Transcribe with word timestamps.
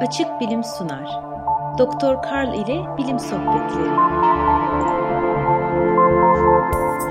Açık 0.00 0.40
Bilim 0.40 0.64
sunar. 0.64 1.08
Doktor 1.78 2.22
Karl 2.22 2.54
ile 2.54 2.96
Bilim 2.98 3.18
Sohbetleri. 3.18 3.88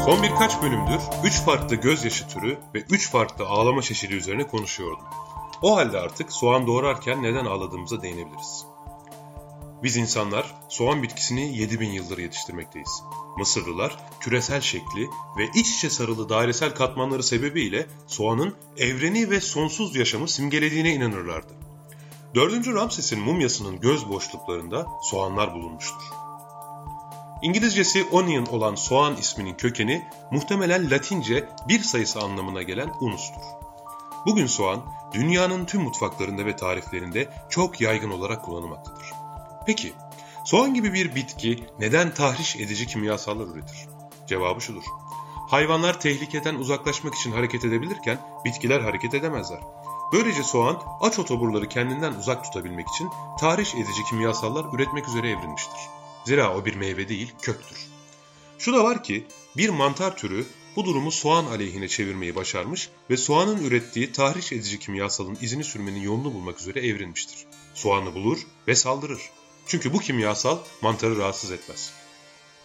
Son 0.06 0.24
birkaç 0.24 0.62
bölümdür 0.62 1.00
3 1.24 1.42
farklı 1.42 1.76
gözyaşı 1.76 2.28
türü 2.28 2.58
ve 2.76 2.80
3 2.90 3.12
farklı 3.12 3.46
ağlama 3.46 3.82
çeşidi 3.82 4.14
üzerine 4.14 4.48
konuşuyordum. 4.48 5.06
O 5.62 5.78
halde 5.78 6.00
artık 6.00 6.32
soğan 6.32 6.68
doğrarken 6.68 7.24
neden 7.24 7.46
ağladığımıza 7.46 8.02
değinebiliriz. 8.02 8.66
Biz 9.84 9.98
insanlar 9.98 10.56
soğan 10.70 11.04
bitkisini 11.04 11.58
7000 11.58 11.90
yıldır 11.90 12.18
yetiştirmekteyiz. 12.18 13.04
Mısırlılar 13.38 13.98
küresel 14.20 14.62
şekli 14.62 15.08
ve 15.38 15.50
iç 15.56 15.76
içe 15.76 15.90
sarılı 15.90 16.30
dairesel 16.30 16.76
katmanları 16.76 17.24
sebebiyle 17.24 17.88
soğanın 18.08 18.56
evreni 18.78 19.30
ve 19.30 19.42
sonsuz 19.42 19.96
yaşamı 19.96 20.28
simgelediğine 20.28 20.94
inanırlardı. 20.94 21.67
4. 22.38 22.68
Ramses'in 22.68 23.20
mumyasının 23.20 23.80
göz 23.80 24.10
boşluklarında 24.10 24.88
soğanlar 25.02 25.54
bulunmuştur. 25.54 26.02
İngilizcesi 27.42 28.04
onion 28.12 28.46
olan 28.46 28.76
soğan 28.76 29.16
isminin 29.16 29.54
kökeni 29.54 30.08
muhtemelen 30.32 30.92
Latince 30.92 31.50
bir 31.68 31.80
sayısı 31.80 32.20
anlamına 32.20 32.64
gelen 32.64 32.90
unustur. 33.02 33.42
Bugün 34.26 34.46
soğan 34.46 34.86
dünyanın 35.14 35.66
tüm 35.66 35.82
mutfaklarında 35.82 36.46
ve 36.46 36.56
tariflerinde 36.56 37.30
çok 37.50 37.82
yaygın 37.82 38.12
olarak 38.12 38.46
kullanılmaktadır. 38.46 39.14
Peki 39.66 39.94
soğan 40.46 40.74
gibi 40.74 40.94
bir 40.94 41.16
bitki 41.16 41.64
neden 41.80 42.14
tahriş 42.14 42.56
edici 42.56 42.88
kimyasallar 42.88 43.48
üretir? 43.48 43.88
Cevabı 44.28 44.62
şudur. 44.62 44.84
Hayvanlar 45.50 46.00
tehlikeden 46.00 46.56
uzaklaşmak 46.56 47.16
için 47.16 47.32
hareket 47.32 47.66
edebilirken 47.66 48.18
bitkiler 48.46 48.80
hareket 48.82 49.14
edemezler. 49.14 49.60
Böylece 50.12 50.44
soğan 50.44 50.84
aç 51.02 51.20
otoburları 51.20 51.70
kendinden 51.70 52.14
uzak 52.14 52.44
tutabilmek 52.44 52.88
için 52.90 53.10
tahriş 53.40 53.76
edici 53.76 54.04
kimyasallar 54.10 54.66
üretmek 54.74 55.08
üzere 55.08 55.30
evrilmiştir. 55.30 55.80
Zira 56.26 56.58
o 56.58 56.66
bir 56.66 56.76
meyve 56.76 57.10
değil, 57.10 57.34
köktür. 57.42 57.78
Şu 58.58 58.74
da 58.74 58.84
var 58.84 59.04
ki 59.04 59.28
bir 59.58 59.70
mantar 59.70 60.18
türü 60.18 60.46
bu 60.76 60.86
durumu 60.86 61.12
soğan 61.12 61.46
aleyhine 61.46 61.88
çevirmeyi 61.88 62.36
başarmış 62.36 62.90
ve 63.10 63.18
soğanın 63.18 63.64
ürettiği 63.64 64.12
tahriş 64.12 64.52
edici 64.52 64.80
kimyasalın 64.80 65.38
izini 65.42 65.64
sürmenin 65.64 66.02
yolunu 66.02 66.34
bulmak 66.34 66.60
üzere 66.60 66.88
evrilmiştir. 66.88 67.46
Soğanı 67.74 68.16
bulur 68.16 68.40
ve 68.68 68.76
saldırır. 68.76 69.22
Çünkü 69.68 69.94
bu 69.94 70.00
kimyasal 70.00 70.58
mantarı 70.82 71.18
rahatsız 71.18 71.52
etmez. 71.52 71.94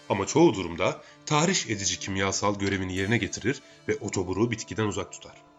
Ama 0.08 0.26
çoğu 0.26 0.54
durumda 0.54 1.02
tahriş 1.26 1.66
edici 1.66 1.98
kimyasal 1.98 2.58
görevini 2.58 2.96
yerine 2.96 3.18
getirir 3.18 3.62
ve 3.88 3.96
otoburu 4.00 4.50
bitkiden 4.50 4.86
uzak 4.86 5.12
tutar. 5.12 5.51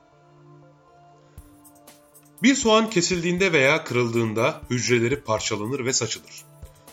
Bir 2.43 2.55
soğan 2.55 2.89
kesildiğinde 2.89 3.53
veya 3.53 3.83
kırıldığında 3.83 4.61
hücreleri 4.69 5.21
parçalanır 5.21 5.85
ve 5.85 5.93
saçılır. 5.93 6.45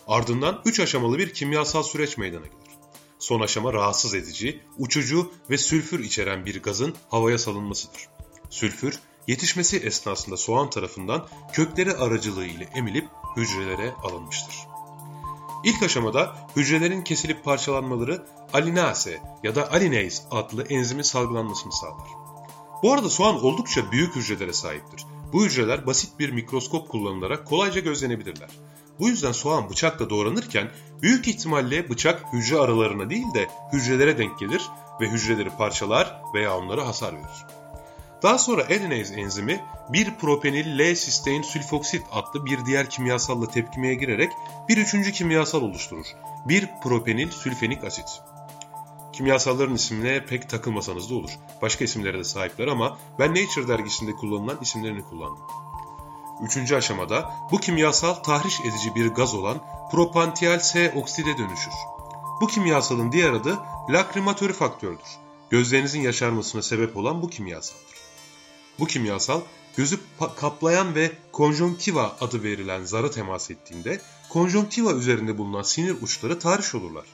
Ardından 0.07 0.63
3 0.65 0.81
aşamalı 0.81 1.19
bir 1.19 1.35
kimyasal 1.35 1.83
süreç 1.83 2.19
meydana 2.19 2.47
gelir. 2.47 2.77
Son 3.19 3.41
aşama 3.41 3.73
rahatsız 3.73 4.15
edici, 4.15 4.61
uçucu 4.79 5.33
ve 5.51 5.59
sülfür 5.59 6.05
içeren 6.05 6.47
bir 6.47 6.63
gazın 6.63 6.95
havaya 7.09 7.39
salınmasıdır. 7.39 8.09
Sülfür, 8.51 8.99
yetişmesi 9.27 9.79
esnasında 9.79 10.37
soğan 10.37 10.71
tarafından 10.71 11.29
kökleri 11.53 11.93
aracılığı 11.93 12.47
ile 12.47 12.69
emilip 12.75 13.09
hücrelere 13.37 13.93
alınmıştır. 14.03 14.55
İlk 15.65 15.83
aşamada 15.83 16.37
hücrelerin 16.57 17.03
kesilip 17.03 17.45
parçalanmaları 17.45 18.27
alinase 18.53 19.23
ya 19.43 19.55
da 19.55 19.73
alinase 19.73 20.23
adlı 20.31 20.63
enzimin 20.63 21.03
salgılanmasını 21.03 21.73
sağlar. 21.73 22.09
Bu 22.83 22.93
arada 22.93 23.11
soğan 23.11 23.45
oldukça 23.45 23.93
büyük 23.93 24.17
hücrelere 24.17 24.53
sahiptir. 24.53 25.07
Bu 25.33 25.45
hücreler 25.45 25.87
basit 25.87 26.19
bir 26.19 26.31
mikroskop 26.31 26.89
kullanılarak 26.89 27.47
kolayca 27.47 27.81
gözlenebilirler. 27.81 28.51
Bu 28.99 29.09
yüzden 29.09 29.33
soğan 29.33 29.71
bıçakla 29.71 30.11
doğranırken 30.11 30.71
büyük 31.03 31.29
ihtimalle 31.29 31.91
bıçak 31.91 32.33
hücre 32.33 32.59
aralarına 32.59 33.11
değil 33.11 33.35
de 33.35 33.49
hücrelere 33.73 34.19
denk 34.19 34.39
gelir 34.39 34.63
ve 35.01 35.09
hücreleri 35.09 35.51
parçalar 35.51 36.21
veya 36.35 36.59
onlara 36.59 36.87
hasar 36.87 37.15
verir. 37.15 37.47
Daha 38.23 38.39
sonra 38.39 38.63
adenase 38.65 39.15
enzimi 39.15 39.61
1 39.93 40.15
propenil 40.15 40.79
L-sistein 40.79 41.43
sülfoksit 41.43 42.03
adlı 42.13 42.47
bir 42.47 42.65
diğer 42.67 42.91
kimyasalla 42.91 43.49
tepkimeye 43.49 43.95
girerek 43.95 44.33
bir 44.69 44.77
üçüncü 44.77 45.13
kimyasal 45.13 45.63
oluşturur. 45.63 46.07
1 46.49 46.69
propenil 46.83 47.31
sülfenik 47.31 47.85
asit. 47.85 48.23
Kimyasalların 49.21 49.75
isimine 49.75 50.27
pek 50.27 50.49
takılmasanız 50.49 51.11
da 51.11 51.15
olur. 51.15 51.31
Başka 51.63 51.85
isimlere 51.85 52.19
de 52.19 52.25
sahipler 52.25 52.67
ama 52.67 52.99
ben 53.19 53.31
Nature 53.31 53.69
dergisinde 53.69 54.13
kullanılan 54.13 54.59
isimlerini 54.63 55.03
kullandım. 55.03 55.43
Üçüncü 56.45 56.77
aşamada 56.77 57.31
bu 57.53 57.61
kimyasal 57.61 58.15
tahriş 58.15 58.61
edici 58.61 58.95
bir 58.95 59.07
gaz 59.07 59.35
olan 59.35 59.59
propantiyal 59.93 60.59
S 60.59 60.93
okside 60.97 61.39
dönüşür. 61.39 61.73
Bu 62.41 62.47
kimyasalın 62.47 63.13
diğer 63.13 63.33
adı 63.33 63.59
lakrimatörü 63.91 64.53
faktördür. 64.53 65.19
Gözlerinizin 65.51 66.01
yaşarmasına 66.01 66.63
sebep 66.63 66.97
olan 66.97 67.23
bu 67.23 67.31
kimyasaldır. 67.31 67.97
Bu 68.79 68.87
kimyasal 68.87 69.41
gözü 69.77 70.01
kaplayan 70.37 70.95
ve 70.95 71.13
konjonktiva 71.33 72.17
adı 72.21 72.43
verilen 72.43 72.85
zara 72.85 73.11
temas 73.11 73.51
ettiğinde 73.51 74.01
konjonktiva 74.29 74.93
üzerinde 74.93 75.39
bulunan 75.39 75.63
sinir 75.63 76.03
uçları 76.03 76.39
tahriş 76.39 76.75
olurlar. 76.75 77.05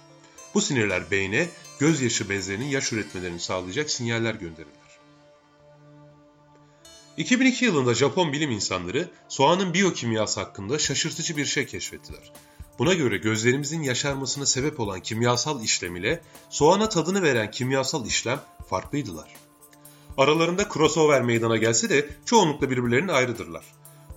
Bu 0.54 0.60
sinirler 0.60 1.10
beyne 1.10 1.48
gözyaşı 1.78 2.28
bezlerinin 2.28 2.68
yaş 2.68 2.92
üretmelerini 2.92 3.40
sağlayacak 3.40 3.90
sinyaller 3.90 4.34
gönderirler. 4.34 4.86
2002 7.16 7.64
yılında 7.64 7.94
Japon 7.94 8.32
bilim 8.32 8.50
insanları 8.50 9.08
soğanın 9.28 9.74
biyokimyası 9.74 10.40
hakkında 10.40 10.78
şaşırtıcı 10.78 11.36
bir 11.36 11.44
şey 11.44 11.66
keşfettiler. 11.66 12.32
Buna 12.78 12.94
göre 12.94 13.16
gözlerimizin 13.16 13.82
yaşarmasına 13.82 14.46
sebep 14.46 14.80
olan 14.80 15.00
kimyasal 15.00 15.62
işlem 15.62 15.96
ile 15.96 16.22
soğana 16.50 16.88
tadını 16.88 17.22
veren 17.22 17.50
kimyasal 17.50 18.06
işlem 18.06 18.40
farklıydılar. 18.70 19.34
Aralarında 20.18 20.68
crossover 20.74 21.22
meydana 21.22 21.56
gelse 21.56 21.90
de 21.90 22.08
çoğunlukla 22.24 22.70
birbirlerinin 22.70 23.08
ayrıdırlar. 23.08 23.64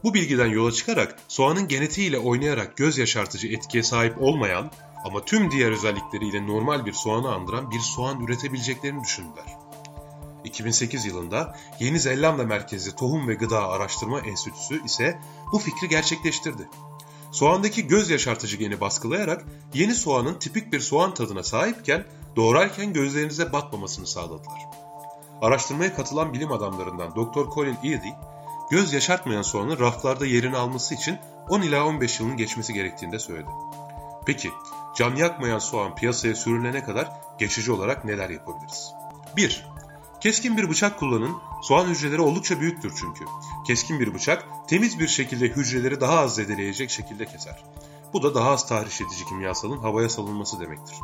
Bu 0.04 0.14
bilgiden 0.14 0.48
yola 0.48 0.72
çıkarak 0.72 1.20
soğanın 1.28 1.68
genetiğiyle 1.68 2.20
oynayarak 2.20 2.78
göz 2.78 2.98
yaşartıcı 2.98 3.48
etkiye 3.48 3.84
sahip 3.84 4.22
olmayan 4.22 4.72
ama 5.06 5.26
tüm 5.26 5.52
diğer 5.52 5.72
özellikleriyle 5.72 6.48
normal 6.48 6.86
bir 6.86 6.94
soğanı 6.94 7.34
andıran 7.34 7.72
bir 7.72 7.80
soğan 7.80 8.22
üretebileceklerini 8.22 9.04
düşündüler. 9.04 9.58
2008 10.44 11.06
yılında 11.06 11.58
Yeni 11.80 12.00
Zelanda 12.00 12.44
merkezli 12.44 12.96
Tohum 12.96 13.28
ve 13.28 13.34
Gıda 13.34 13.68
Araştırma 13.68 14.20
Enstitüsü 14.20 14.86
ise 14.86 15.20
bu 15.52 15.60
fikri 15.60 15.90
gerçekleştirdi. 15.90 16.70
Soğandaki 17.32 17.88
göz 17.88 18.10
yaşartıcı 18.10 18.58
geni 18.58 18.82
baskılayarak 18.82 19.46
yeni 19.74 19.96
soğanın 19.96 20.34
tipik 20.34 20.74
bir 20.74 20.80
soğan 20.80 21.14
tadına 21.14 21.44
sahipken 21.44 22.06
doğrarken 22.36 22.94
gözlerinize 22.94 23.54
batmamasını 23.54 24.08
sağladılar. 24.08 24.62
Araştırmaya 25.42 25.96
katılan 25.96 26.34
bilim 26.34 26.52
adamlarından 26.52 27.12
Dr. 27.16 27.54
Colin 27.56 27.78
Eady, 27.84 28.10
göz 28.70 28.94
yaşartmayan 28.94 29.42
soğanın 29.42 29.80
raflarda 29.80 30.26
yerini 30.26 30.58
alması 30.58 30.96
için 30.96 31.18
10 31.50 31.62
ila 31.62 31.86
15 31.86 32.20
yılın 32.20 32.38
geçmesi 32.38 32.74
gerektiğini 32.74 33.12
de 33.12 33.20
söyledi. 33.20 33.50
Peki, 34.26 34.52
can 34.96 35.16
yakmayan 35.16 35.60
soğan 35.60 35.96
piyasaya 35.96 36.36
sürülene 36.36 36.84
kadar 36.84 37.12
geçici 37.40 37.72
olarak 37.72 38.06
neler 38.06 38.30
yapabiliriz? 38.30 38.94
1. 39.38 39.66
Keskin 40.22 40.58
bir 40.58 40.70
bıçak 40.70 41.00
kullanın. 41.00 41.38
Soğan 41.62 41.88
hücreleri 41.88 42.22
oldukça 42.22 42.60
büyüktür 42.60 42.94
çünkü. 43.00 43.26
Keskin 43.68 44.00
bir 44.00 44.14
bıçak 44.14 44.46
temiz 44.68 45.00
bir 45.00 45.08
şekilde 45.08 45.46
hücreleri 45.46 46.02
daha 46.02 46.20
az 46.20 46.36
zedeleyecek 46.36 46.90
şekilde 46.90 47.26
keser. 47.26 47.64
Bu 48.14 48.24
da 48.24 48.36
daha 48.36 48.50
az 48.50 48.68
tahriş 48.68 49.02
edici 49.02 49.26
kimyasalın 49.26 49.78
havaya 49.78 50.10
salınması 50.10 50.60
demektir. 50.60 50.96